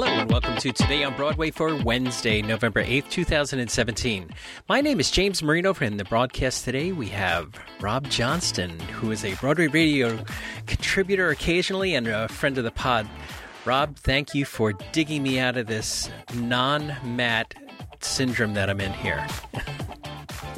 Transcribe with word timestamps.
Hello 0.00 0.12
and 0.12 0.30
welcome 0.30 0.56
to 0.58 0.70
Today 0.70 1.02
on 1.02 1.16
Broadway 1.16 1.50
for 1.50 1.74
Wednesday, 1.82 2.40
November 2.40 2.84
8th, 2.84 3.10
2017. 3.10 4.30
My 4.68 4.80
name 4.80 5.00
is 5.00 5.10
James 5.10 5.42
Marino. 5.42 5.74
In 5.80 5.96
the 5.96 6.04
broadcast 6.04 6.64
today, 6.64 6.92
we 6.92 7.08
have 7.08 7.52
Rob 7.80 8.08
Johnston, 8.08 8.78
who 8.78 9.10
is 9.10 9.24
a 9.24 9.34
Broadway 9.34 9.66
radio 9.66 10.24
contributor 10.66 11.30
occasionally 11.30 11.96
and 11.96 12.06
a 12.06 12.28
friend 12.28 12.56
of 12.58 12.62
the 12.62 12.70
pod. 12.70 13.10
Rob, 13.64 13.96
thank 13.96 14.36
you 14.36 14.44
for 14.44 14.72
digging 14.92 15.24
me 15.24 15.40
out 15.40 15.56
of 15.56 15.66
this 15.66 16.08
non 16.32 16.94
Matt 17.02 17.54
syndrome 17.98 18.54
that 18.54 18.70
I'm 18.70 18.80
in 18.80 18.92
here. 18.92 19.26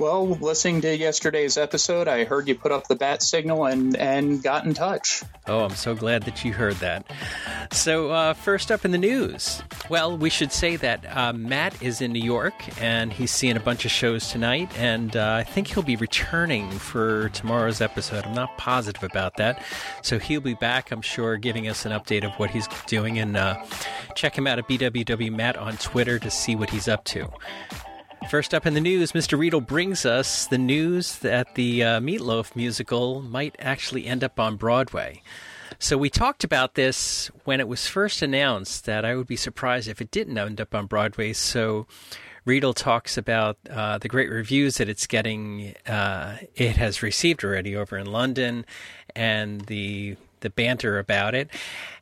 Well, 0.01 0.29
listening 0.29 0.81
to 0.81 0.97
yesterday's 0.97 1.59
episode, 1.59 2.09
I 2.09 2.25
heard 2.25 2.49
you 2.49 2.55
put 2.55 2.73
up 2.73 2.89
the 2.89 2.97
bat 2.97 3.23
signal 3.23 3.67
and, 3.67 3.95
and 3.95 4.43
got 4.43 4.65
in 4.65 4.73
touch. 4.73 5.23
Oh, 5.47 5.61
I'm 5.61 5.75
so 5.75 5.95
glad 5.95 6.23
that 6.23 6.43
you 6.43 6.55
heard 6.55 6.77
that. 6.77 7.05
So, 7.71 8.11
uh, 8.11 8.33
first 8.33 8.73
up 8.73 8.87
in 8.87 8.93
the 8.93 8.99
news. 8.99 9.63
Well, 9.91 10.17
we 10.17 10.31
should 10.31 10.53
say 10.53 10.77
that 10.77 11.05
uh, 11.15 11.35
Matt 11.35 11.83
is 11.83 12.01
in 12.01 12.13
New 12.13 12.25
York 12.25 12.55
and 12.81 13.13
he's 13.13 13.31
seeing 13.31 13.59
a 13.59 13.61
bunch 13.61 13.85
of 13.85 13.91
shows 13.91 14.31
tonight, 14.31 14.71
and 14.79 15.15
uh, 15.15 15.35
I 15.35 15.45
think 15.45 15.67
he'll 15.67 15.83
be 15.83 15.97
returning 15.97 16.71
for 16.71 17.29
tomorrow's 17.29 17.83
episode. 17.83 18.25
I'm 18.25 18.35
not 18.35 18.57
positive 18.57 19.05
about 19.05 19.37
that. 19.37 19.63
So, 20.01 20.19
he'll 20.19 20.41
be 20.41 20.55
back, 20.55 20.93
I'm 20.93 21.03
sure, 21.03 21.37
giving 21.37 21.69
us 21.69 21.85
an 21.85 21.93
update 21.93 22.25
of 22.25 22.33
what 22.39 22.49
he's 22.49 22.69
doing. 22.87 23.19
And 23.19 23.37
uh, 23.37 23.63
check 24.15 24.39
him 24.39 24.47
out 24.47 24.59
at 24.59 24.67
BWW 24.67 25.31
Matt 25.31 25.59
on 25.59 25.77
Twitter 25.77 26.19
to 26.21 26.31
see 26.31 26.57
what 26.57 26.71
he's 26.71 26.89
up 26.89 27.05
to. 27.05 27.29
First 28.29 28.55
up 28.55 28.67
in 28.67 28.75
the 28.75 28.81
news, 28.81 29.13
Mr. 29.13 29.39
Riedel 29.39 29.61
brings 29.61 30.07
us 30.07 30.47
the 30.47 30.59
news 30.59 31.19
that 31.19 31.55
the 31.55 31.83
uh, 31.83 32.01
Meatloaf 32.01 32.55
musical 32.55 33.23
might 33.23 33.57
actually 33.59 34.07
end 34.07 34.23
up 34.23 34.39
on 34.39 34.57
Broadway. 34.57 35.23
So 35.79 35.97
we 35.97 36.11
talked 36.11 36.45
about 36.45 36.75
this 36.75 37.31
when 37.45 37.59
it 37.59 37.67
was 37.67 37.89
first 37.89 38.23
announced 38.23 38.85
that 38.85 39.05
I 39.05 39.17
would 39.17 39.27
be 39.27 39.37
surprised 39.37 39.89
if 39.89 40.01
it 40.01 40.11
didn't 40.11 40.39
end 40.39 40.61
up 40.61 40.75
on 40.75 40.87
Broadway. 40.87 41.33
So 41.33 41.87
Riedel 42.45 42.75
talks 42.75 43.17
about 43.17 43.57
uh, 43.69 43.99
the 43.99 44.09
great 44.09 44.31
reviews 44.31 44.77
that 44.77 44.89
it's 44.89 45.07
getting. 45.07 45.75
Uh, 45.87 46.37
it 46.55 46.77
has 46.77 47.03
received 47.03 47.43
already 47.43 47.75
over 47.75 47.97
in 47.97 48.07
London, 48.07 48.65
and 49.17 49.63
the 49.63 50.17
the 50.41 50.51
banter 50.51 50.99
about 50.99 51.35
it. 51.35 51.51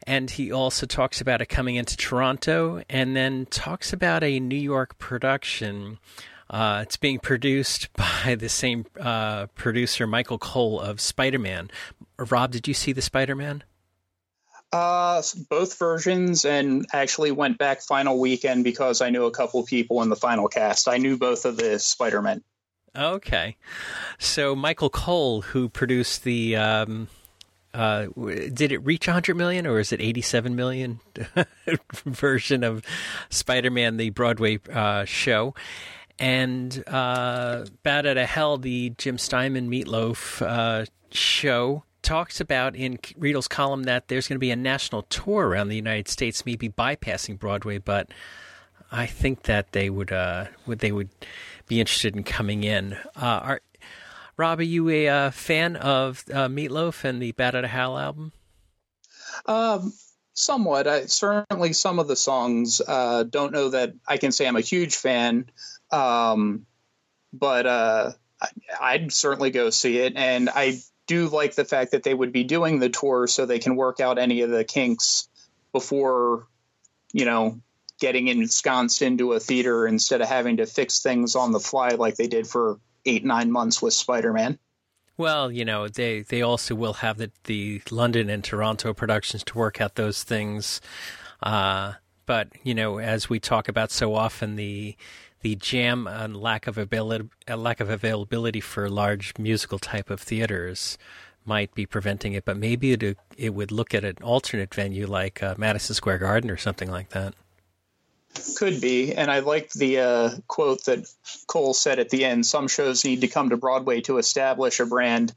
And 0.06 0.30
he 0.30 0.50
also 0.50 0.86
talks 0.86 1.20
about 1.20 1.42
it 1.42 1.46
coming 1.46 1.76
into 1.76 1.96
Toronto 1.96 2.82
and 2.88 3.14
then 3.16 3.46
talks 3.46 3.92
about 3.92 4.24
a 4.24 4.40
New 4.40 4.56
York 4.56 4.98
production. 4.98 5.98
Uh, 6.50 6.80
it's 6.82 6.96
being 6.96 7.18
produced 7.18 7.92
by 7.96 8.34
the 8.34 8.48
same 8.48 8.86
uh, 9.00 9.46
producer, 9.54 10.06
Michael 10.06 10.38
Cole 10.38 10.80
of 10.80 11.00
Spider 11.00 11.38
Man. 11.38 11.70
Rob, 12.18 12.52
did 12.52 12.66
you 12.66 12.74
see 12.74 12.92
the 12.92 13.02
Spider 13.02 13.34
Man? 13.34 13.64
Uh, 14.70 15.22
both 15.48 15.78
versions, 15.78 16.44
and 16.44 16.84
actually 16.92 17.30
went 17.30 17.56
back 17.56 17.80
final 17.80 18.18
weekend 18.18 18.64
because 18.64 19.00
I 19.00 19.08
knew 19.08 19.24
a 19.24 19.30
couple 19.30 19.64
people 19.64 20.02
in 20.02 20.10
the 20.10 20.16
final 20.16 20.46
cast. 20.46 20.88
I 20.88 20.98
knew 20.98 21.16
both 21.16 21.46
of 21.46 21.56
the 21.56 21.78
Spider 21.78 22.20
Men. 22.20 22.42
Okay, 22.94 23.56
so 24.18 24.54
Michael 24.54 24.90
Cole, 24.90 25.40
who 25.40 25.68
produced 25.68 26.24
the 26.24 26.56
um, 26.56 27.08
uh, 27.74 28.06
did 28.52 28.72
it 28.72 28.78
reach 28.84 29.06
100 29.06 29.36
million 29.36 29.66
or 29.66 29.78
is 29.78 29.92
it 29.92 30.00
87 30.00 30.56
million 30.56 31.00
version 32.04 32.64
of 32.64 32.82
Spider-Man 33.30 33.96
the 33.96 34.10
Broadway 34.10 34.58
uh, 34.72 35.04
show? 35.04 35.54
And 36.18 36.82
uh, 36.88 37.66
Bat 37.82 38.06
Out 38.06 38.16
of 38.16 38.28
Hell, 38.28 38.58
the 38.58 38.90
Jim 38.98 39.18
Steinman 39.18 39.70
Meatloaf 39.70 40.42
uh, 40.42 40.86
show, 41.12 41.84
talks 42.02 42.40
about 42.40 42.74
in 42.74 42.98
Riedel's 43.16 43.48
column 43.48 43.84
that 43.84 44.08
there's 44.08 44.26
going 44.26 44.36
to 44.36 44.40
be 44.40 44.50
a 44.50 44.56
national 44.56 45.02
tour 45.02 45.46
around 45.46 45.68
the 45.68 45.76
United 45.76 46.08
States, 46.08 46.44
maybe 46.44 46.68
bypassing 46.68 47.38
Broadway, 47.38 47.78
but 47.78 48.10
I 48.90 49.06
think 49.06 49.42
that 49.42 49.72
they 49.72 49.90
would 49.90 50.10
uh, 50.10 50.46
would 50.66 50.78
they 50.78 50.92
would 50.92 51.10
be 51.66 51.80
interested 51.80 52.16
in 52.16 52.24
coming 52.24 52.64
in. 52.64 52.96
Uh, 53.14 53.58
Rob, 54.38 54.60
are 54.60 54.62
you 54.62 54.88
a 54.88 55.08
uh, 55.08 55.30
fan 55.32 55.74
of 55.74 56.24
uh, 56.32 56.46
Meatloaf 56.46 57.02
and 57.02 57.20
the 57.20 57.32
Bat 57.32 57.56
Out 57.56 57.64
of 57.64 57.70
Hell 57.70 57.98
album? 57.98 58.32
Um, 59.46 59.92
somewhat. 60.32 60.86
I, 60.86 61.06
certainly, 61.06 61.72
some 61.72 61.98
of 61.98 62.06
the 62.06 62.14
songs. 62.14 62.80
Uh, 62.86 63.24
don't 63.24 63.52
know 63.52 63.70
that 63.70 63.94
I 64.06 64.16
can 64.16 64.30
say 64.30 64.46
I'm 64.46 64.54
a 64.54 64.60
huge 64.60 64.94
fan, 64.94 65.50
um, 65.90 66.66
but 67.32 67.66
uh, 67.66 68.12
I, 68.80 68.98
would 68.98 69.12
certainly 69.12 69.50
go 69.50 69.70
see 69.70 69.98
it. 69.98 70.14
And 70.14 70.48
I 70.48 70.78
do 71.08 71.26
like 71.28 71.56
the 71.56 71.64
fact 71.64 71.90
that 71.90 72.04
they 72.04 72.14
would 72.14 72.32
be 72.32 72.44
doing 72.44 72.78
the 72.78 72.90
tour 72.90 73.26
so 73.26 73.44
they 73.44 73.58
can 73.58 73.74
work 73.74 73.98
out 73.98 74.18
any 74.18 74.42
of 74.42 74.50
the 74.50 74.62
kinks 74.62 75.28
before, 75.72 76.46
you 77.12 77.24
know, 77.24 77.60
getting 77.98 78.28
ensconced 78.28 79.02
into 79.02 79.32
a 79.32 79.40
theater 79.40 79.84
instead 79.84 80.20
of 80.20 80.28
having 80.28 80.58
to 80.58 80.66
fix 80.66 81.00
things 81.00 81.34
on 81.34 81.50
the 81.50 81.58
fly 81.58 81.88
like 81.90 82.14
they 82.14 82.28
did 82.28 82.46
for 82.46 82.78
eight 83.04 83.24
nine 83.24 83.50
months 83.50 83.82
with 83.82 83.94
Spider 83.94 84.32
Man. 84.32 84.58
Well, 85.16 85.50
you 85.50 85.64
know, 85.64 85.88
they 85.88 86.22
they 86.22 86.42
also 86.42 86.74
will 86.74 86.94
have 86.94 87.18
the 87.18 87.30
the 87.44 87.82
London 87.90 88.30
and 88.30 88.44
Toronto 88.44 88.94
productions 88.94 89.42
to 89.44 89.58
work 89.58 89.80
out 89.80 89.96
those 89.96 90.22
things. 90.22 90.80
Uh, 91.42 91.94
but 92.24 92.48
you 92.62 92.74
know, 92.74 92.98
as 92.98 93.28
we 93.28 93.40
talk 93.40 93.68
about 93.68 93.90
so 93.90 94.14
often, 94.14 94.54
the 94.54 94.96
the 95.40 95.56
jam 95.56 96.06
and 96.06 96.36
lack 96.36 96.66
of 96.66 96.78
ability, 96.78 97.28
lack 97.48 97.80
of 97.80 97.90
availability 97.90 98.60
for 98.60 98.88
large 98.88 99.34
musical 99.38 99.78
type 99.78 100.10
of 100.10 100.20
theaters 100.20 100.98
might 101.44 101.74
be 101.74 101.86
preventing 101.86 102.34
it. 102.34 102.44
But 102.44 102.56
maybe 102.56 102.92
it 102.92 103.18
it 103.36 103.54
would 103.54 103.72
look 103.72 103.94
at 103.94 104.04
an 104.04 104.18
alternate 104.22 104.72
venue 104.72 105.06
like 105.08 105.42
uh, 105.42 105.56
Madison 105.58 105.94
Square 105.94 106.18
Garden 106.18 106.50
or 106.50 106.56
something 106.56 106.90
like 106.90 107.10
that. 107.10 107.34
Could 108.56 108.80
be. 108.80 109.14
And 109.14 109.30
I 109.30 109.40
liked 109.40 109.74
the 109.74 110.00
uh, 110.00 110.30
quote 110.46 110.84
that 110.84 111.06
Cole 111.46 111.74
said 111.74 111.98
at 111.98 112.10
the 112.10 112.24
end 112.24 112.46
some 112.46 112.68
shows 112.68 113.04
need 113.04 113.22
to 113.22 113.28
come 113.28 113.50
to 113.50 113.56
Broadway 113.56 114.00
to 114.02 114.18
establish 114.18 114.80
a 114.80 114.86
brand, 114.86 115.34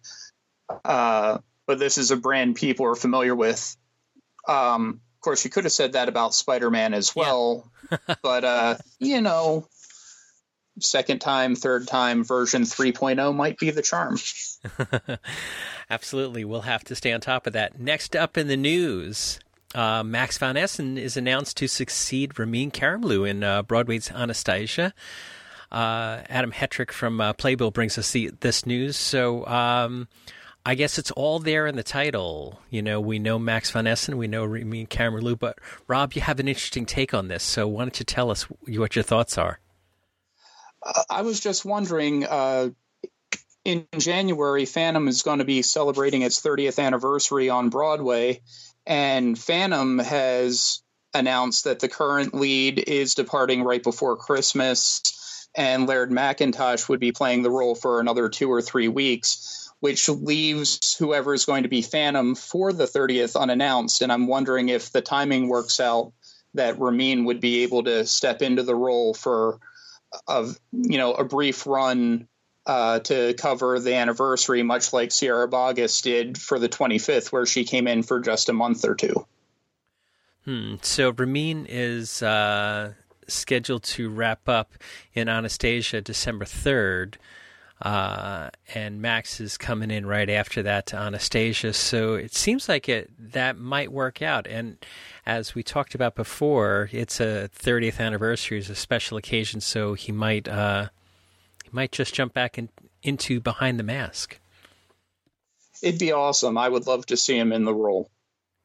uh, 0.84 1.40
but 1.68 1.80
this 1.80 1.98
is 1.98 2.12
a 2.12 2.18
brand 2.18 2.56
people 2.56 2.86
are 2.86 2.96
familiar 2.96 3.36
with. 3.36 3.76
Um, 4.48 5.02
of 5.16 5.22
course, 5.22 5.46
you 5.46 5.52
could 5.52 5.66
have 5.66 5.74
said 5.74 5.94
that 5.94 6.10
about 6.10 6.34
Spider 6.34 6.72
Man 6.72 6.94
as 6.94 7.16
well, 7.16 7.72
yeah. 7.92 7.98
but, 8.24 8.44
uh, 8.44 8.78
you 9.00 9.22
know, 9.22 9.68
second 10.80 11.20
time, 11.20 11.56
third 11.56 11.88
time 11.88 12.24
version 12.24 12.64
3.0 12.64 13.36
might 13.36 13.58
be 13.58 13.70
the 13.70 13.82
charm. 13.82 14.18
Absolutely. 15.90 16.46
We'll 16.46 16.62
have 16.62 16.84
to 16.86 16.96
stay 16.96 17.12
on 17.12 17.22
top 17.22 17.46
of 17.46 17.54
that. 17.54 17.80
Next 17.80 18.16
up 18.16 18.38
in 18.38 18.48
the 18.48 18.58
news 18.58 19.40
uh, 19.74 20.04
Max 20.04 20.38
von 20.38 20.58
Essen 20.58 20.98
is 20.98 21.18
announced 21.18 21.58
to 21.58 21.68
succeed 21.68 22.38
Ramin 22.38 22.72
Karimloo 22.72 23.30
in 23.30 23.44
uh, 23.44 23.64
Broadway's 23.64 24.12
Anastasia. 24.12 24.94
Uh, 25.72 26.22
Adam 26.28 26.52
Hetrick 26.52 26.92
from 26.92 27.22
uh, 27.22 27.34
Playbill 27.34 27.72
brings 27.72 27.98
us 27.98 28.12
the, 28.12 28.32
this 28.42 28.66
news. 28.66 28.98
So 28.98 29.46
um, 29.48 30.10
I 30.66 30.76
guess 30.76 30.98
it's 30.98 31.12
all 31.12 31.40
there 31.40 31.66
in 31.66 31.76
the 31.76 31.84
title. 31.84 32.60
You 32.70 32.82
know, 32.82 33.00
we 33.00 33.20
know 33.20 33.40
Max 33.40 33.72
von 33.72 33.88
Essen, 33.88 34.18
we 34.18 34.28
know 34.28 34.44
Ramin 34.44 34.88
Karimloo, 34.88 35.40
but 35.40 35.58
Rob, 35.88 36.14
you 36.14 36.22
have 36.22 36.40
an 36.40 36.48
interesting 36.48 36.86
take 36.86 37.14
on 37.14 37.30
this. 37.30 37.44
So 37.44 37.68
why 37.68 37.84
don't 37.84 37.98
you 38.00 38.06
tell 38.06 38.30
us 38.30 38.44
what 38.44 38.96
your 38.96 39.04
thoughts 39.04 39.38
are? 39.38 39.60
Uh, 40.86 41.04
I 41.10 41.22
was 41.22 41.40
just 41.40 41.64
wondering. 41.66 42.26
Uh, 42.26 42.70
in 43.64 43.86
January, 43.98 44.66
Phantom 44.66 45.08
is 45.08 45.22
going 45.22 45.38
to 45.38 45.46
be 45.46 45.62
celebrating 45.62 46.24
its 46.24 46.42
30th 46.42 46.84
anniversary 46.84 47.50
on 47.50 47.70
Broadway, 47.70 48.42
and 48.86 49.38
Phantom 49.38 50.00
has 50.00 50.82
announced 51.14 51.66
that 51.66 51.80
the 51.80 51.90
current 51.90 52.34
lead 52.34 52.80
is 52.80 53.16
departing 53.16 53.64
right 53.64 53.84
before 53.84 54.18
Christmas, 54.18 55.48
and 55.56 55.88
Laird 55.88 56.12
Mackintosh 56.12 56.88
would 56.88 57.00
be 57.00 57.12
playing 57.12 57.44
the 57.44 57.52
role 57.52 57.76
for 57.76 58.00
another 58.00 58.30
two 58.30 58.50
or 58.52 58.62
three 58.62 58.88
weeks, 58.88 59.70
which 59.82 60.08
leaves 60.08 60.96
whoever 60.96 61.34
is 61.34 61.46
going 61.46 61.64
to 61.64 61.70
be 61.70 61.82
Phantom 61.82 62.36
for 62.36 62.72
the 62.72 62.86
30th 62.86 63.40
unannounced. 63.40 64.02
And 64.02 64.12
I'm 64.12 64.28
wondering 64.28 64.70
if 64.70 64.92
the 64.92 65.02
timing 65.02 65.50
works 65.50 65.80
out 65.80 66.14
that 66.54 66.80
Ramin 66.80 67.26
would 67.26 67.40
be 67.40 67.64
able 67.64 67.84
to 67.84 68.06
step 68.06 68.42
into 68.42 68.64
the 68.64 68.76
role 68.76 69.14
for 69.14 69.60
a 70.28 70.50
you 70.72 70.98
know 70.98 71.14
a 71.14 71.24
brief 71.24 71.66
run 71.66 72.28
uh, 72.66 73.00
to 73.00 73.34
cover 73.34 73.80
the 73.80 73.96
anniversary, 73.96 74.64
much 74.64 74.94
like 74.94 75.12
Sierra 75.12 75.48
Boggess 75.48 76.02
did 76.02 76.38
for 76.38 76.60
the 76.60 76.70
25th, 76.70 77.32
where 77.32 77.46
she 77.46 77.66
came 77.66 77.88
in 77.88 78.04
for 78.04 78.20
just 78.20 78.50
a 78.50 78.54
month 78.54 78.86
or 78.86 78.96
two. 78.96 79.26
Hmm. 80.46 80.76
So 80.82 81.12
Ramin 81.12 81.66
is 81.68 82.22
uh, 82.24 82.94
scheduled 83.28 83.84
to 83.84 84.10
wrap 84.10 84.48
up 84.48 84.74
in 85.14 85.30
Anastasia 85.30 86.02
December 86.02 86.46
3rd. 86.46 87.16
Uh, 87.82 88.52
and 88.76 89.02
Max 89.02 89.40
is 89.40 89.58
coming 89.58 89.90
in 89.90 90.06
right 90.06 90.30
after 90.30 90.62
that 90.62 90.86
to 90.88 90.98
Anastasia. 90.98 91.74
So 91.74 92.14
it 92.14 92.36
seems 92.36 92.70
like 92.70 92.88
it 92.88 93.10
that 93.18 93.58
might 93.58 93.92
work 93.92 94.22
out. 94.22 94.46
And 94.46 94.78
as 95.26 95.56
we 95.56 95.64
talked 95.64 95.96
about 95.96 96.14
before, 96.14 96.90
it's 96.92 97.20
a 97.20 97.50
30th 97.56 98.00
anniversary, 98.00 98.60
it's 98.60 98.70
a 98.70 98.76
special 98.76 99.18
occasion, 99.18 99.62
so 99.62 99.96
he 99.96 100.12
might 100.12 100.48
uh, 100.48 100.90
might 101.72 101.92
just 101.92 102.14
jump 102.14 102.34
back 102.34 102.58
in, 102.58 102.70
into 103.04 103.40
behind 103.40 103.80
the 103.80 103.84
mask. 103.84 104.40
It'd 105.82 106.00
be 106.00 106.12
awesome. 106.12 106.58
I 106.58 106.70
would 106.70 106.88
love 106.88 107.06
to 107.08 107.18
see 107.18 107.38
him 107.38 107.52
in 107.52 107.66
the 107.66 107.74
role. 107.74 108.10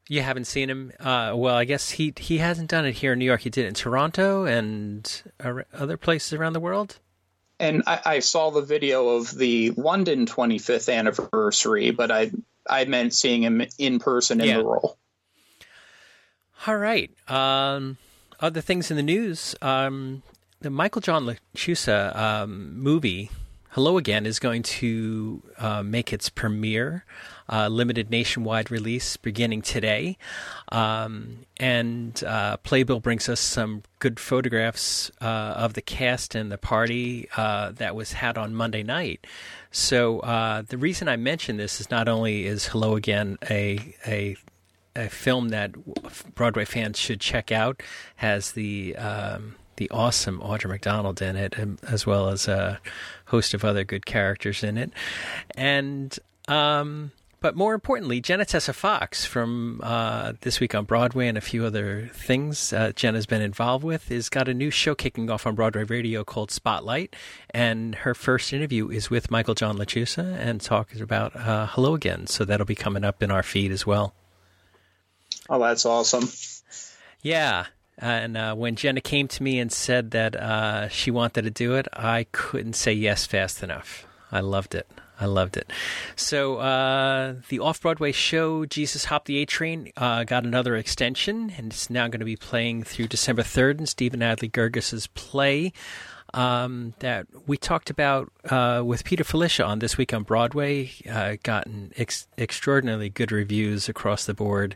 You 0.09 0.21
haven't 0.21 0.45
seen 0.45 0.69
him? 0.69 0.93
Uh, 0.99 1.33
well, 1.35 1.55
I 1.55 1.65
guess 1.65 1.91
he 1.91 2.13
he 2.17 2.37
hasn't 2.37 2.69
done 2.69 2.85
it 2.85 2.93
here 2.93 3.13
in 3.13 3.19
New 3.19 3.25
York. 3.25 3.41
He 3.41 3.49
did 3.49 3.65
it 3.65 3.69
in 3.69 3.73
Toronto 3.73 4.45
and 4.45 5.23
other 5.73 5.97
places 5.97 6.33
around 6.33 6.53
the 6.53 6.59
world. 6.59 6.99
And 7.59 7.83
I, 7.87 7.99
I 8.05 8.19
saw 8.19 8.51
the 8.51 8.61
video 8.61 9.09
of 9.17 9.31
the 9.31 9.71
London 9.71 10.25
25th 10.25 10.93
anniversary, 10.93 11.91
but 11.91 12.11
I 12.11 12.31
I 12.69 12.85
meant 12.85 13.13
seeing 13.13 13.43
him 13.43 13.65
in 13.77 13.99
person 13.99 14.39
in 14.39 14.47
yeah. 14.47 14.57
the 14.57 14.65
role. 14.65 14.97
All 16.65 16.77
right. 16.77 17.11
Um, 17.29 17.97
other 18.39 18.61
things 18.61 18.91
in 18.91 18.97
the 18.97 19.03
news. 19.03 19.55
Um, 19.61 20.23
the 20.59 20.69
Michael 20.69 21.01
John 21.01 21.25
LaChiusa 21.25 22.15
um, 22.15 22.79
movie, 22.79 23.29
Hello 23.69 23.97
Again, 23.97 24.25
is 24.25 24.39
going 24.39 24.63
to 24.63 25.43
uh, 25.59 25.83
make 25.83 26.11
its 26.11 26.29
premiere, 26.29 27.05
uh, 27.47 27.67
limited 27.67 28.09
nationwide 28.09 28.71
release 28.71 29.17
beginning 29.17 29.61
today. 29.61 30.17
Um, 30.71 31.45
and 31.57 32.23
uh, 32.23 32.57
Playbill 32.57 33.01
brings 33.01 33.29
us 33.29 33.39
some 33.39 33.83
good 33.99 34.19
photographs 34.19 35.11
uh, 35.21 35.25
of 35.25 35.73
the 35.75 35.81
cast 35.81 36.33
and 36.33 36.51
the 36.51 36.57
party 36.57 37.29
uh, 37.37 37.71
that 37.73 37.95
was 37.95 38.13
had 38.13 38.37
on 38.37 38.55
Monday 38.55 38.81
night. 38.81 39.27
So 39.69 40.21
uh, 40.21 40.63
the 40.67 40.77
reason 40.77 41.07
I 41.07 41.17
mention 41.17 41.57
this 41.57 41.79
is 41.79 41.91
not 41.91 42.07
only 42.07 42.47
is 42.47 42.67
Hello 42.67 42.95
Again 42.95 43.37
a 43.49 43.93
a 44.07 44.37
a 44.95 45.09
film 45.09 45.49
that 45.49 45.73
Broadway 46.33 46.65
fans 46.65 46.97
should 46.97 47.21
check 47.21 47.51
out, 47.51 47.83
has 48.15 48.53
the 48.53 48.95
um, 48.95 49.55
the 49.77 49.89
awesome 49.89 50.39
Audra 50.39 50.69
McDonald 50.69 51.21
in 51.21 51.35
it, 51.35 51.55
as 51.87 52.05
well 52.05 52.29
as 52.29 52.47
a 52.47 52.79
host 53.25 53.53
of 53.53 53.63
other 53.63 53.83
good 53.83 54.05
characters 54.05 54.63
in 54.63 54.77
it, 54.77 54.91
and 55.55 56.17
um, 56.47 57.11
but 57.39 57.55
more 57.55 57.75
importantly, 57.75 58.19
Jena 58.19 58.45
Tesse 58.45 58.73
Fox 58.73 59.25
from 59.25 59.79
uh, 59.83 60.33
This 60.41 60.59
Week 60.59 60.73
on 60.73 60.85
Broadway 60.85 61.27
and 61.27 61.37
a 61.37 61.41
few 61.41 61.65
other 61.65 62.09
things 62.13 62.73
uh, 62.73 62.91
Jena's 62.95 63.27
been 63.27 63.43
involved 63.43 63.83
with 63.83 64.11
is 64.11 64.27
got 64.27 64.47
a 64.47 64.55
new 64.55 64.71
show 64.71 64.95
kicking 64.95 65.29
off 65.29 65.45
on 65.45 65.53
Broadway 65.53 65.83
Radio 65.83 66.23
called 66.23 66.49
Spotlight. 66.49 67.15
And 67.51 67.93
her 67.95 68.15
first 68.15 68.53
interview 68.53 68.89
is 68.89 69.11
with 69.11 69.29
Michael 69.29 69.53
John 69.53 69.77
LaChiusa 69.77 70.35
and 70.39 70.59
talking 70.59 70.99
about 70.99 71.35
uh, 71.35 71.67
Hello 71.67 71.93
Again. 71.93 72.25
So 72.25 72.43
that'll 72.43 72.65
be 72.65 72.75
coming 72.75 73.03
up 73.03 73.21
in 73.21 73.29
our 73.29 73.43
feed 73.43 73.71
as 73.71 73.85
well. 73.85 74.15
Oh, 75.47 75.59
that's 75.59 75.85
awesome. 75.85 76.27
Yeah. 77.21 77.67
And 77.97 78.37
uh, 78.37 78.53
when 78.55 78.75
Jena 78.75 79.01
came 79.01 79.27
to 79.29 79.41
me 79.41 79.59
and 79.59 79.71
said 79.71 80.11
that 80.11 80.35
uh, 80.35 80.87
she 80.89 81.09
wanted 81.09 81.43
to 81.43 81.49
do 81.49 81.75
it, 81.75 81.87
I 81.93 82.27
couldn't 82.31 82.73
say 82.73 82.93
yes 82.93 83.25
fast 83.25 83.63
enough. 83.63 84.05
I 84.31 84.41
loved 84.41 84.75
it. 84.75 84.87
I 85.19 85.25
loved 85.25 85.57
it. 85.57 85.71
So 86.15 86.57
uh, 86.57 87.35
the 87.49 87.59
off 87.59 87.81
Broadway 87.81 88.11
show 88.11 88.65
Jesus 88.65 89.05
Hopped 89.05 89.25
the 89.25 89.37
A 89.37 89.45
Train 89.45 89.91
uh, 89.97 90.23
got 90.23 90.43
another 90.43 90.75
extension, 90.75 91.51
and 91.57 91.71
it's 91.71 91.89
now 91.89 92.07
going 92.07 92.19
to 92.19 92.25
be 92.25 92.35
playing 92.35 92.83
through 92.83 93.07
December 93.07 93.43
third 93.43 93.79
in 93.79 93.87
Stephen 93.87 94.19
Adly 94.19 94.51
Guirgis' 94.51 95.07
play. 95.13 95.73
Um, 96.33 96.93
that 96.99 97.25
we 97.47 97.55
talked 97.55 97.89
about 97.89 98.29
uh, 98.49 98.83
with 98.85 99.05
Peter 99.05 99.23
Filichia 99.23 99.65
on 99.65 99.79
this 99.79 99.97
week 99.97 100.13
on 100.13 100.23
Broadway, 100.23 100.91
uh, 101.09 101.37
gotten 101.41 101.93
ex- 101.95 102.27
extraordinarily 102.37 103.09
good 103.09 103.31
reviews 103.31 103.87
across 103.87 104.25
the 104.25 104.33
board, 104.33 104.75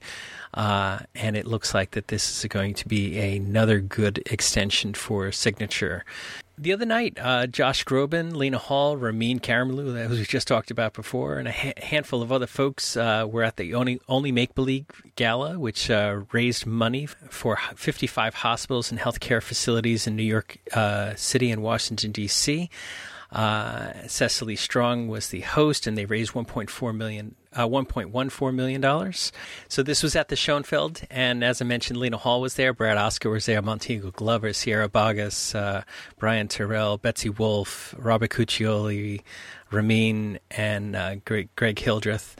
uh, 0.53 0.99
and 1.13 1.35
it 1.35 1.45
looks 1.45 1.73
like 1.73 1.91
that 1.91 2.07
this 2.07 2.39
is 2.39 2.49
going 2.49 2.73
to 2.75 2.88
be 2.88 3.19
another 3.19 3.81
good 3.81 4.23
extension 4.27 4.93
for 4.93 5.29
Signature 5.33 6.05
the 6.61 6.73
other 6.73 6.85
night, 6.85 7.17
uh, 7.19 7.47
Josh 7.47 7.83
Groban, 7.83 8.35
Lena 8.35 8.59
Hall, 8.59 8.95
Ramin 8.95 9.39
Karimloo, 9.39 9.93
that 9.95 10.11
we 10.11 10.23
just 10.23 10.47
talked 10.47 10.69
about 10.69 10.93
before, 10.93 11.39
and 11.39 11.47
a 11.47 11.51
ha- 11.51 11.73
handful 11.77 12.21
of 12.21 12.31
other 12.31 12.45
folks 12.45 12.95
uh, 12.95 13.25
were 13.27 13.41
at 13.41 13.57
the 13.57 13.73
Only, 13.73 13.99
Only 14.07 14.31
Make 14.31 14.53
Believe 14.53 14.85
Gala, 15.15 15.57
which 15.57 15.89
uh, 15.89 16.21
raised 16.31 16.67
money 16.67 17.07
for 17.07 17.57
55 17.75 18.35
hospitals 18.35 18.91
and 18.91 18.99
healthcare 18.99 19.41
facilities 19.41 20.05
in 20.05 20.15
New 20.15 20.23
York 20.23 20.57
uh, 20.73 21.15
City 21.15 21.49
and 21.49 21.63
Washington, 21.63 22.11
D.C. 22.11 22.69
Uh, 23.31 23.93
Cecily 24.07 24.55
Strong 24.55 25.07
was 25.07 25.29
the 25.29 25.41
host, 25.41 25.87
and 25.87 25.97
they 25.97 26.05
raised 26.05 26.33
1.4 26.33 26.95
million, 26.95 27.35
uh, 27.53 27.68
1.14 27.68 28.53
million 28.53 28.81
dollars. 28.81 29.31
So 29.68 29.83
this 29.83 30.03
was 30.03 30.15
at 30.15 30.30
the 30.30 30.36
Schoenfeld, 30.36 31.01
and 31.09 31.44
as 31.44 31.62
I 31.62 31.65
mentioned, 31.65 32.00
Lena 32.00 32.18
Hall 32.18 32.42
was 32.42 32.56
there, 32.56 32.74
Brad 32.74 32.98
Oscar 32.98 33.30
was 33.30 33.45
there, 33.45 33.62
Montego 33.62 34.12
Glover, 34.12 34.53
Sierra 34.53 34.89
Boggess, 34.89 35.56
uh, 35.56 35.83
Brian 36.18 36.48
Terrell, 36.48 36.98
Betsy 36.98 37.30
Wolfe, 37.30 37.94
Robert 37.98 38.30
Cuccioli, 38.30 39.21
Ramin, 39.71 40.39
and 40.51 40.95
uh, 40.95 41.15
Greg, 41.25 41.50
Greg 41.56 41.80
Hildreth. 41.80 42.36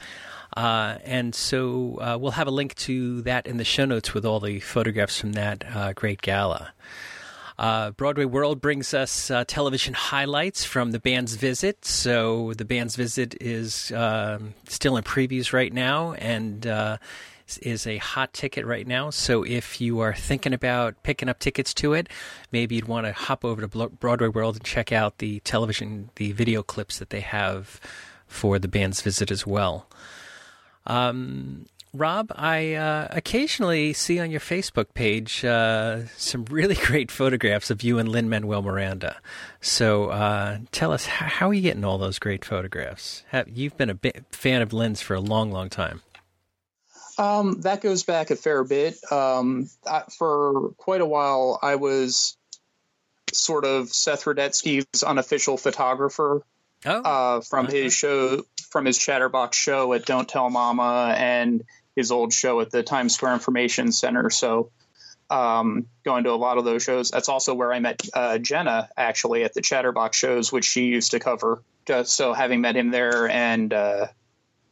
Uh, 0.56 0.98
and 1.04 1.34
so 1.34 1.98
uh, 2.00 2.18
we'll 2.20 2.32
have 2.32 2.46
a 2.46 2.50
link 2.50 2.74
to 2.74 3.22
that 3.22 3.46
in 3.46 3.56
the 3.56 3.64
show 3.64 3.84
notes 3.86 4.12
with 4.12 4.24
all 4.24 4.40
the 4.40 4.60
photographs 4.60 5.18
from 5.18 5.32
that 5.32 5.64
uh, 5.74 5.92
great 5.94 6.20
gala. 6.20 6.72
Uh, 7.62 7.92
Broadway 7.92 8.24
World 8.24 8.60
brings 8.60 8.92
us 8.92 9.30
uh, 9.30 9.44
television 9.46 9.94
highlights 9.94 10.64
from 10.64 10.90
the 10.90 10.98
band's 10.98 11.36
visit. 11.36 11.84
So 11.84 12.54
the 12.54 12.64
band's 12.64 12.96
visit 12.96 13.40
is 13.40 13.92
um, 13.92 14.54
still 14.66 14.96
in 14.96 15.04
previews 15.04 15.52
right 15.52 15.72
now 15.72 16.14
and 16.14 16.66
uh, 16.66 16.96
is 17.60 17.86
a 17.86 17.98
hot 17.98 18.32
ticket 18.32 18.66
right 18.66 18.84
now. 18.84 19.10
So 19.10 19.44
if 19.44 19.80
you 19.80 20.00
are 20.00 20.12
thinking 20.12 20.52
about 20.52 21.00
picking 21.04 21.28
up 21.28 21.38
tickets 21.38 21.72
to 21.74 21.92
it, 21.92 22.08
maybe 22.50 22.74
you'd 22.74 22.88
want 22.88 23.06
to 23.06 23.12
hop 23.12 23.44
over 23.44 23.64
to 23.64 23.88
Broadway 23.90 24.26
World 24.26 24.56
and 24.56 24.64
check 24.64 24.90
out 24.90 25.18
the 25.18 25.38
television, 25.40 26.10
the 26.16 26.32
video 26.32 26.64
clips 26.64 26.98
that 26.98 27.10
they 27.10 27.20
have 27.20 27.80
for 28.26 28.58
the 28.58 28.66
band's 28.66 29.02
visit 29.02 29.30
as 29.30 29.46
well. 29.46 29.86
Um, 30.84 31.66
Rob, 31.94 32.32
I 32.34 32.72
uh, 32.72 33.08
occasionally 33.10 33.92
see 33.92 34.18
on 34.18 34.30
your 34.30 34.40
Facebook 34.40 34.94
page 34.94 35.44
uh, 35.44 36.06
some 36.16 36.46
really 36.46 36.74
great 36.86 37.10
photographs 37.10 37.70
of 37.70 37.82
you 37.82 37.98
and 37.98 38.08
Lin 38.08 38.30
Manuel 38.30 38.62
Miranda. 38.62 39.18
So 39.60 40.06
uh, 40.06 40.58
tell 40.70 40.90
us, 40.90 41.04
how, 41.04 41.26
how, 41.26 41.50
are 41.50 41.54
you 41.54 41.60
getting 41.60 41.84
all 41.84 41.98
those 41.98 42.18
great 42.18 42.46
photographs? 42.46 43.24
Have, 43.28 43.48
you've 43.50 43.76
been 43.76 43.90
a 43.90 43.98
fan 44.30 44.62
of 44.62 44.72
Lin's 44.72 45.02
for 45.02 45.14
a 45.14 45.20
long, 45.20 45.52
long 45.52 45.68
time. 45.68 46.00
Um, 47.18 47.60
that 47.60 47.82
goes 47.82 48.04
back 48.04 48.30
a 48.30 48.36
fair 48.36 48.64
bit. 48.64 48.96
Um, 49.12 49.68
I, 49.86 50.04
for 50.16 50.70
quite 50.78 51.02
a 51.02 51.06
while, 51.06 51.58
I 51.60 51.74
was 51.74 52.38
sort 53.34 53.66
of 53.66 53.90
Seth 53.90 54.24
Rudetsky's 54.24 55.02
unofficial 55.02 55.58
photographer 55.58 56.42
oh, 56.86 57.02
uh, 57.02 57.40
from 57.42 57.66
his 57.66 57.92
show, 57.92 58.44
from 58.70 58.86
his 58.86 58.96
Chatterbox 58.96 59.58
show 59.58 59.92
at 59.92 60.06
Don't 60.06 60.26
Tell 60.26 60.48
Mama, 60.48 61.14
and 61.18 61.62
his 61.96 62.10
old 62.10 62.32
show 62.32 62.60
at 62.60 62.70
the 62.70 62.82
Times 62.82 63.14
Square 63.14 63.34
Information 63.34 63.92
Center. 63.92 64.30
So 64.30 64.70
um, 65.30 65.86
going 66.04 66.24
to 66.24 66.30
a 66.30 66.36
lot 66.36 66.58
of 66.58 66.64
those 66.64 66.82
shows. 66.82 67.10
That's 67.10 67.28
also 67.28 67.54
where 67.54 67.72
I 67.72 67.80
met 67.80 68.02
uh, 68.12 68.38
Jena 68.38 68.88
actually 68.96 69.44
at 69.44 69.54
the 69.54 69.62
Chatterbox 69.62 70.16
shows, 70.16 70.52
which 70.52 70.64
she 70.64 70.84
used 70.84 71.12
to 71.12 71.20
cover. 71.20 71.62
So 72.04 72.32
having 72.32 72.60
met 72.60 72.76
him 72.76 72.90
there 72.90 73.28
and 73.28 73.72
uh, 73.72 74.06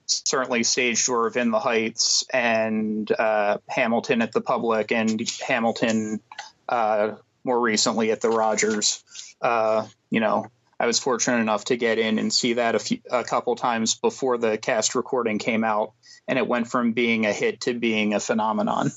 certainly 0.07 0.63
stage 0.63 1.05
tour 1.05 1.27
of 1.27 1.37
In 1.37 1.51
the 1.51 1.59
Heights 1.59 2.25
and 2.33 3.11
uh, 3.11 3.59
Hamilton 3.69 4.23
at 4.23 4.33
the 4.33 4.41
Public 4.41 4.93
and 4.93 5.21
Hamilton 5.47 6.21
uh, 6.69 7.13
more 7.45 7.61
recently 7.61 8.11
at 8.11 8.21
the 8.21 8.29
Rodgers. 8.29 9.03
Uh, 9.41 9.87
you 10.11 10.21
know, 10.21 10.47
I 10.81 10.87
was 10.87 10.99
fortunate 10.99 11.41
enough 11.41 11.67
to 11.67 11.77
get 11.77 11.99
in 11.99 12.19
and 12.19 12.33
see 12.33 12.55
that 12.55 12.75
a, 12.75 12.79
few, 12.79 13.01
a 13.11 13.23
couple 13.23 13.55
times 13.55 13.97
before 13.97 14.39
the 14.39 14.57
cast 14.57 14.95
recording 14.95 15.39
came 15.39 15.63
out 15.63 15.93
and 16.27 16.39
it 16.39 16.47
went 16.49 16.69
from 16.69 16.93
being 16.93 17.27
a 17.27 17.35
hit 17.35 17.61
to 17.63 17.75
being 17.75 18.15
a 18.15 18.21
phenomenon. 18.21 18.91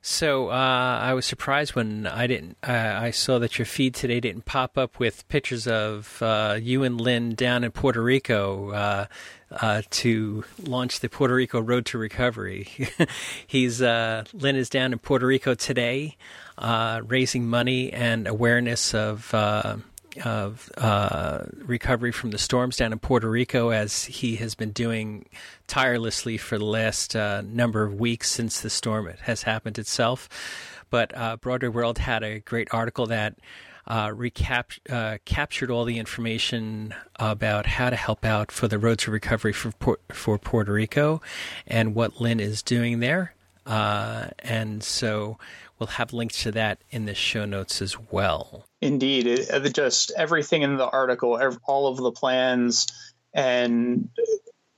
So 0.00 0.50
uh, 0.50 1.00
I 1.02 1.14
was 1.14 1.26
surprised 1.26 1.74
when 1.74 2.06
I 2.06 2.28
didn't. 2.28 2.58
Uh, 2.62 2.96
I 2.96 3.10
saw 3.10 3.40
that 3.40 3.58
your 3.58 3.66
feed 3.66 3.92
today 3.92 4.20
didn't 4.20 4.44
pop 4.44 4.78
up 4.78 5.00
with 5.00 5.26
pictures 5.26 5.66
of 5.66 6.22
uh, 6.22 6.56
you 6.62 6.84
and 6.84 7.00
Lin 7.00 7.34
down 7.34 7.64
in 7.64 7.72
Puerto 7.72 8.00
Rico 8.00 8.70
uh, 8.70 9.06
uh, 9.50 9.82
to 9.90 10.44
launch 10.62 11.00
the 11.00 11.08
Puerto 11.08 11.34
Rico 11.34 11.60
Road 11.60 11.86
to 11.86 11.98
Recovery. 11.98 12.68
He's 13.48 13.82
uh, 13.82 14.22
Lin 14.32 14.54
is 14.54 14.70
down 14.70 14.92
in 14.92 15.00
Puerto 15.00 15.26
Rico 15.26 15.54
today, 15.54 16.16
raising 17.02 17.48
money 17.48 17.92
and 17.92 18.28
awareness 18.28 18.94
of 18.94 19.34
of 20.20 20.70
uh, 20.76 21.44
recovery 21.56 22.12
from 22.12 22.30
the 22.30 22.38
storms 22.38 22.76
down 22.76 22.92
in 22.92 22.98
Puerto 22.98 23.28
Rico, 23.28 23.70
as 23.70 24.04
he 24.04 24.36
has 24.36 24.54
been 24.54 24.70
doing 24.70 25.28
tirelessly 25.66 26.36
for 26.36 26.58
the 26.58 26.64
last 26.64 27.14
uh, 27.16 27.42
number 27.42 27.82
of 27.82 27.94
weeks 27.94 28.30
since 28.30 28.60
the 28.60 28.70
storm 28.70 29.12
has 29.22 29.42
happened 29.42 29.78
itself. 29.78 30.28
But 30.90 31.16
uh, 31.16 31.36
Broadway 31.36 31.68
World 31.68 31.98
had 31.98 32.22
a 32.22 32.40
great 32.40 32.68
article 32.72 33.06
that 33.06 33.36
uh, 33.86 34.08
recap 34.08 34.78
uh, 34.90 35.18
captured 35.24 35.70
all 35.70 35.84
the 35.84 35.98
information 35.98 36.94
about 37.16 37.66
how 37.66 37.90
to 37.90 37.96
help 37.96 38.24
out 38.24 38.52
for 38.52 38.68
the 38.68 38.78
road 38.78 38.98
to 39.00 39.10
recovery 39.10 39.52
for 39.52 39.98
for 40.12 40.38
Puerto 40.38 40.72
Rico 40.72 41.20
and 41.66 41.94
what 41.94 42.20
Lin 42.20 42.38
is 42.38 42.62
doing 42.62 43.00
there. 43.00 43.34
Uh, 43.68 44.28
and 44.38 44.82
so 44.82 45.38
we'll 45.78 45.86
have 45.86 46.12
links 46.12 46.42
to 46.42 46.52
that 46.52 46.80
in 46.90 47.04
the 47.04 47.14
show 47.14 47.44
notes 47.44 47.82
as 47.82 47.96
well. 48.10 48.64
Indeed, 48.80 49.26
it, 49.26 49.74
just 49.74 50.10
everything 50.16 50.62
in 50.62 50.78
the 50.78 50.88
article, 50.88 51.38
all 51.66 51.88
of 51.88 51.98
the 51.98 52.10
plans, 52.10 52.86
and 53.34 54.08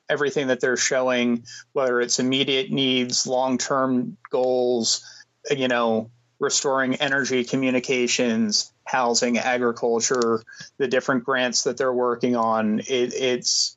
everything 0.09 0.49
that 0.49 0.61
they're 0.61 0.77
showing, 0.77 1.45
whether 1.73 2.01
it's 2.01 2.19
immediate 2.19 2.71
needs, 2.73 3.27
long 3.27 3.59
term 3.59 4.17
goals, 4.29 5.05
you 5.51 5.69
know, 5.69 6.11
restoring 6.41 6.97
energy 6.97 7.45
communications, 7.45 8.73
housing, 8.85 9.39
agriculture, 9.39 10.43
the 10.79 10.89
different 10.89 11.25
grants 11.25 11.63
that 11.63 11.77
they're 11.77 11.93
working 11.93 12.35
on. 12.35 12.81
It, 12.81 13.15
it's 13.15 13.77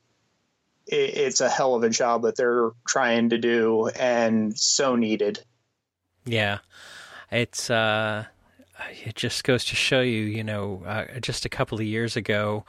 it, 0.86 1.16
it's 1.16 1.40
a 1.40 1.48
hell 1.48 1.74
of 1.74 1.82
a 1.82 1.90
job 1.90 2.22
that 2.22 2.36
they're 2.36 2.70
trying 2.86 3.30
to 3.30 3.38
do, 3.38 3.88
and 3.88 4.58
so 4.58 4.96
needed. 4.96 5.40
Yeah, 6.24 6.58
it's 7.30 7.70
uh, 7.70 8.24
it 9.04 9.14
just 9.14 9.44
goes 9.44 9.64
to 9.66 9.76
show 9.76 10.00
you, 10.00 10.22
you 10.22 10.44
know, 10.44 10.82
uh, 10.86 11.20
just 11.20 11.44
a 11.44 11.48
couple 11.48 11.78
of 11.78 11.84
years 11.84 12.16
ago. 12.16 12.64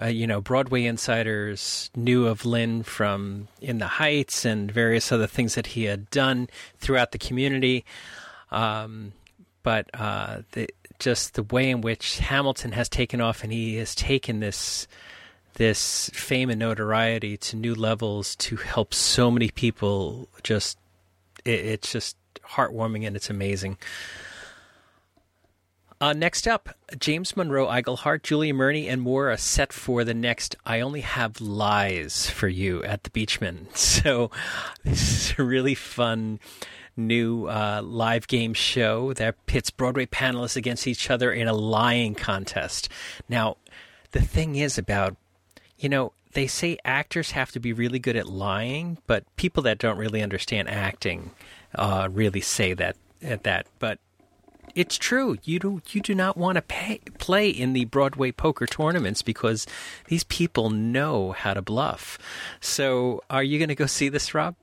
Uh, 0.00 0.06
you 0.06 0.26
know, 0.26 0.40
Broadway 0.40 0.84
insiders 0.84 1.88
knew 1.94 2.26
of 2.26 2.44
Lin 2.44 2.82
from 2.82 3.46
In 3.60 3.78
the 3.78 3.86
Heights 3.86 4.44
and 4.44 4.70
various 4.70 5.12
other 5.12 5.28
things 5.28 5.54
that 5.54 5.68
he 5.68 5.84
had 5.84 6.10
done 6.10 6.48
throughout 6.78 7.12
the 7.12 7.18
community. 7.18 7.84
Um, 8.50 9.12
but 9.62 9.88
uh, 9.94 10.42
the, 10.52 10.68
just 10.98 11.34
the 11.34 11.44
way 11.44 11.70
in 11.70 11.80
which 11.80 12.18
Hamilton 12.18 12.72
has 12.72 12.88
taken 12.88 13.20
off, 13.20 13.44
and 13.44 13.52
he 13.52 13.76
has 13.76 13.94
taken 13.94 14.40
this 14.40 14.88
this 15.54 16.10
fame 16.14 16.50
and 16.50 16.58
notoriety 16.58 17.36
to 17.36 17.56
new 17.56 17.74
levels 17.74 18.36
to 18.36 18.56
help 18.56 18.92
so 18.94 19.30
many 19.30 19.50
people. 19.50 20.28
Just 20.42 20.78
it, 21.44 21.60
it's 21.60 21.92
just 21.92 22.16
heartwarming 22.42 23.06
and 23.06 23.16
it's 23.16 23.30
amazing. 23.30 23.78
Uh, 26.00 26.12
next 26.12 26.46
up, 26.46 26.76
James 26.98 27.36
Monroe 27.36 27.66
Iglehart, 27.68 28.22
Julia 28.22 28.52
Murney, 28.52 28.88
and 28.88 29.00
more 29.00 29.30
are 29.30 29.36
set 29.36 29.72
for 29.72 30.04
the 30.04 30.12
next 30.12 30.54
I 30.66 30.80
Only 30.80 31.00
Have 31.00 31.40
Lies 31.40 32.28
for 32.28 32.48
You 32.48 32.82
at 32.84 33.04
the 33.04 33.10
Beechman. 33.10 33.66
So, 33.76 34.30
this 34.82 35.30
is 35.30 35.38
a 35.38 35.42
really 35.42 35.74
fun 35.74 36.40
new 36.96 37.46
uh, 37.48 37.80
live 37.82 38.26
game 38.26 38.52
show 38.54 39.14
that 39.14 39.46
pits 39.46 39.70
Broadway 39.70 40.04
panelists 40.04 40.56
against 40.56 40.86
each 40.86 41.10
other 41.10 41.32
in 41.32 41.48
a 41.48 41.54
lying 41.54 42.14
contest. 42.14 42.88
Now, 43.28 43.56
the 44.10 44.20
thing 44.20 44.56
is 44.56 44.76
about, 44.76 45.16
you 45.78 45.88
know, 45.88 46.12
they 46.32 46.46
say 46.46 46.78
actors 46.84 47.32
have 47.32 47.52
to 47.52 47.60
be 47.60 47.72
really 47.72 47.98
good 47.98 48.16
at 48.16 48.28
lying, 48.28 48.98
but 49.06 49.24
people 49.36 49.62
that 49.64 49.78
don't 49.78 49.98
really 49.98 50.22
understand 50.22 50.68
acting 50.68 51.30
uh, 51.74 52.08
really 52.10 52.40
say 52.40 52.74
that 52.74 52.96
at 53.22 53.44
that. 53.44 53.66
But 53.78 53.98
it's 54.74 54.98
true. 54.98 55.38
You 55.44 55.58
do 55.58 55.82
you 55.90 56.00
do 56.00 56.14
not 56.14 56.36
want 56.36 56.56
to 56.56 56.62
pay, 56.62 57.00
play 57.18 57.48
in 57.48 57.72
the 57.72 57.84
Broadway 57.84 58.32
poker 58.32 58.66
tournaments 58.66 59.22
because 59.22 59.66
these 60.08 60.24
people 60.24 60.70
know 60.70 61.32
how 61.32 61.54
to 61.54 61.62
bluff. 61.62 62.18
So, 62.60 63.22
are 63.30 63.42
you 63.42 63.58
going 63.58 63.68
to 63.68 63.74
go 63.74 63.86
see 63.86 64.08
this, 64.08 64.34
Rob? 64.34 64.56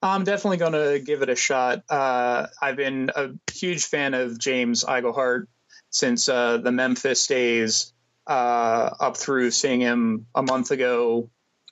I'm 0.00 0.22
definitely 0.22 0.58
going 0.58 0.72
to 0.74 1.00
give 1.04 1.22
it 1.22 1.28
a 1.28 1.34
shot. 1.34 1.82
Uh, 1.88 2.46
I've 2.62 2.76
been 2.76 3.10
a 3.14 3.30
huge 3.52 3.86
fan 3.86 4.14
of 4.14 4.38
James 4.38 4.84
Iglehart 4.84 5.48
since 5.90 6.28
uh, 6.28 6.58
the 6.58 6.70
Memphis 6.70 7.26
days, 7.26 7.92
uh, 8.28 8.90
up 9.00 9.16
through 9.16 9.50
seeing 9.50 9.80
him 9.80 10.26
a 10.34 10.42
month 10.42 10.70
ago 10.70 11.30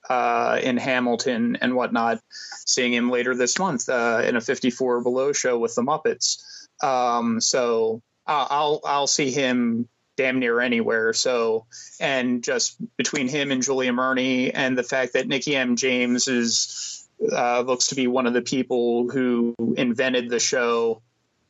uh, 0.08 0.58
in 0.62 0.76
Hamilton 0.76 1.58
and 1.60 1.75
whatnot, 1.75 2.20
seeing 2.64 2.92
him 2.92 3.10
later 3.10 3.34
this 3.34 3.58
month 3.58 3.88
uh, 3.88 4.22
in 4.25 4.36
a 4.36 4.40
54 4.40 5.02
Below 5.02 5.32
show 5.32 5.58
with 5.58 5.75
the 5.75 5.82
Muppets. 5.82 6.42
Um, 6.82 7.40
so 7.40 8.02
I'll 8.26 8.80
I'll 8.84 9.06
see 9.06 9.30
him 9.30 9.88
damn 10.16 10.38
near 10.38 10.60
anywhere. 10.60 11.12
So, 11.12 11.66
and 12.00 12.42
just 12.42 12.76
between 12.96 13.28
him 13.28 13.50
and 13.50 13.62
Julia 13.62 13.92
Murney 13.92 14.50
and 14.52 14.76
the 14.76 14.82
fact 14.82 15.12
that 15.12 15.28
Nikki 15.28 15.54
M. 15.54 15.76
James 15.76 16.26
is 16.26 17.06
uh, 17.32 17.60
looks 17.60 17.88
to 17.88 17.94
be 17.94 18.06
one 18.06 18.26
of 18.26 18.32
the 18.32 18.42
people 18.42 19.08
who 19.08 19.54
invented 19.76 20.28
the 20.28 20.40
show. 20.40 21.02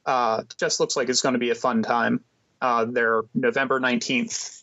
Uh, 0.04 0.42
just 0.58 0.78
looks 0.78 0.96
like 0.96 1.08
it's 1.08 1.22
going 1.22 1.34
to 1.34 1.38
be 1.38 1.50
a 1.50 1.54
fun 1.54 1.82
time. 1.82 2.22
Uh, 2.60 2.84
they're 2.84 3.22
November 3.34 3.80
19th. 3.80 4.62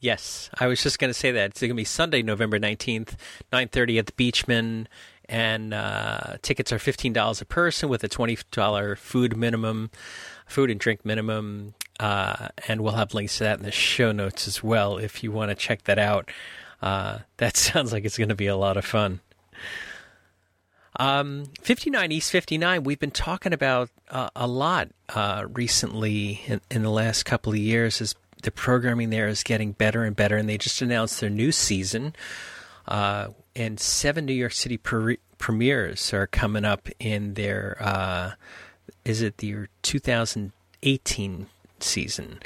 Yes, 0.00 0.48
I 0.58 0.66
was 0.66 0.82
just 0.82 0.98
going 0.98 1.10
to 1.10 1.14
say 1.14 1.30
that. 1.32 1.50
It's 1.50 1.60
going 1.60 1.70
to 1.70 1.74
be 1.74 1.84
Sunday, 1.84 2.22
November 2.22 2.58
19th, 2.58 3.16
9.30 3.52 3.98
at 3.98 4.06
the 4.06 4.12
Beechman. 4.12 4.86
And 5.28 5.72
uh, 5.72 6.38
tickets 6.42 6.72
are 6.72 6.78
$15 6.78 7.40
a 7.40 7.44
person 7.44 7.88
with 7.88 8.02
a 8.02 8.08
$20 8.08 8.98
food 8.98 9.36
minimum, 9.36 9.90
food 10.46 10.70
and 10.70 10.80
drink 10.80 11.04
minimum. 11.04 11.74
Uh, 12.00 12.48
and 12.66 12.80
we'll 12.80 12.94
have 12.94 13.14
links 13.14 13.38
to 13.38 13.44
that 13.44 13.58
in 13.58 13.64
the 13.64 13.70
show 13.70 14.10
notes 14.10 14.48
as 14.48 14.62
well 14.62 14.96
if 14.96 15.22
you 15.22 15.30
want 15.30 15.50
to 15.50 15.54
check 15.54 15.84
that 15.84 15.98
out. 15.98 16.30
Uh, 16.80 17.18
that 17.36 17.56
sounds 17.58 17.92
like 17.92 18.04
it's 18.04 18.16
going 18.16 18.30
to 18.30 18.34
be 18.34 18.46
a 18.46 18.56
lot 18.56 18.78
of 18.78 18.84
fun. 18.84 19.20
Um, 20.96 21.44
59 21.62 22.10
East 22.10 22.32
59, 22.32 22.82
we've 22.82 22.98
been 22.98 23.12
talking 23.12 23.52
about 23.52 23.90
uh, 24.10 24.30
a 24.34 24.46
lot 24.46 24.88
uh, 25.10 25.46
recently 25.52 26.42
in, 26.46 26.60
in, 26.70 26.82
the 26.82 26.90
last 26.90 27.22
couple 27.22 27.52
of 27.52 27.58
years 27.58 28.00
as 28.00 28.16
the 28.42 28.50
programming 28.50 29.10
there 29.10 29.28
is 29.28 29.42
getting 29.42 29.72
better 29.72 30.04
and 30.04 30.16
better. 30.16 30.36
And 30.36 30.48
they 30.48 30.58
just 30.58 30.82
announced 30.82 31.20
their 31.20 31.30
new 31.30 31.52
season. 31.52 32.14
Uh, 32.86 33.28
and 33.54 33.78
seven 33.78 34.26
New 34.26 34.32
York 34.32 34.52
City 34.52 34.76
pre- 34.76 35.18
premieres 35.38 36.12
are 36.12 36.26
coming 36.26 36.64
up 36.64 36.88
in 36.98 37.34
their, 37.34 37.76
uh, 37.80 38.32
is 39.04 39.22
it 39.22 39.38
the 39.38 39.66
2018 39.82 41.46
season? 41.80 42.40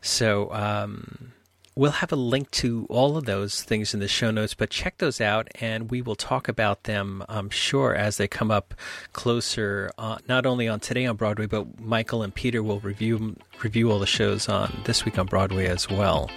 So, 0.00 0.52
um, 0.52 1.32
We'll 1.78 1.92
have 1.92 2.10
a 2.10 2.16
link 2.16 2.50
to 2.50 2.88
all 2.90 3.16
of 3.16 3.24
those 3.24 3.62
things 3.62 3.94
in 3.94 4.00
the 4.00 4.08
show 4.08 4.32
notes, 4.32 4.52
but 4.52 4.68
check 4.68 4.98
those 4.98 5.20
out 5.20 5.46
and 5.60 5.92
we 5.92 6.02
will 6.02 6.16
talk 6.16 6.48
about 6.48 6.82
them, 6.82 7.22
I'm 7.28 7.50
sure, 7.50 7.94
as 7.94 8.16
they 8.16 8.26
come 8.26 8.50
up 8.50 8.74
closer, 9.12 9.92
uh, 9.96 10.18
not 10.28 10.44
only 10.44 10.66
on 10.66 10.80
Today 10.80 11.06
on 11.06 11.14
Broadway, 11.14 11.46
but 11.46 11.78
Michael 11.78 12.24
and 12.24 12.34
Peter 12.34 12.64
will 12.64 12.80
review 12.80 13.36
review 13.62 13.92
all 13.92 14.00
the 14.00 14.06
shows 14.06 14.48
on 14.48 14.76
This 14.86 15.04
Week 15.04 15.20
on 15.20 15.26
Broadway 15.26 15.66
as 15.66 15.88
well. 15.88 16.28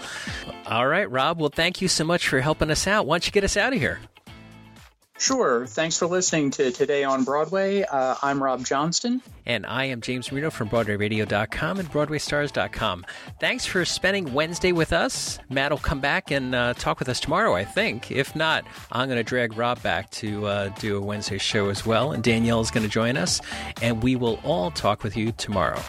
All 0.68 0.86
right, 0.86 1.10
Rob, 1.10 1.40
well, 1.40 1.50
thank 1.50 1.82
you 1.82 1.88
so 1.88 2.04
much 2.04 2.28
for 2.28 2.40
helping 2.40 2.70
us 2.70 2.86
out. 2.86 3.08
Why 3.08 3.16
don't 3.16 3.26
you 3.26 3.32
get 3.32 3.44
us 3.44 3.58
out 3.58 3.74
of 3.74 3.80
here? 3.80 4.00
Sure. 5.22 5.68
Thanks 5.68 6.00
for 6.00 6.08
listening 6.08 6.50
to 6.50 6.72
Today 6.72 7.04
on 7.04 7.24
Broadway. 7.24 7.84
Uh, 7.84 8.16
I'm 8.24 8.42
Rob 8.42 8.66
Johnston. 8.66 9.22
And 9.46 9.68
I 9.68 9.86
am 9.86 10.02
James 10.02 10.32
Marino 10.32 10.50
from 10.50 10.68
BroadwayRadio.com 10.68 11.78
and 11.78 11.92
BroadwayStars.com. 11.92 13.06
Thanks 13.40 13.64
for 13.68 13.86
spending 13.86 14.34
Wednesday 14.34 14.72
with 14.72 14.92
us. 14.92 15.38
Matt 15.48 15.70
will 15.70 15.78
come 15.78 16.00
back 16.00 16.32
and 16.32 16.56
uh, 16.56 16.74
talk 16.74 16.98
with 16.98 17.08
us 17.08 17.20
tomorrow, 17.20 17.54
I 17.54 17.64
think. 17.66 18.12
If 18.12 18.36
not, 18.36 18.66
I'm 18.92 19.08
going 19.08 19.20
to 19.20 19.24
drag 19.24 19.56
Rob 19.56 19.84
back 19.84 20.10
to 20.12 20.48
uh, 20.48 20.70
do 20.80 20.98
a 20.98 21.02
Wednesday 21.02 21.38
show 21.38 21.70
as 21.70 21.86
well. 21.86 22.14
And 22.14 22.24
Danielle 22.24 22.62
is 22.62 22.72
going 22.72 22.84
to 22.84 22.90
join 22.90 23.16
us. 23.16 23.42
And 23.80 24.02
we 24.02 24.16
will 24.16 24.40
all 24.44 24.72
talk 24.72 25.04
with 25.04 25.16
you 25.16 25.34
tomorrow. 25.34 25.80